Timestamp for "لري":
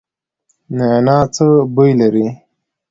1.99-2.25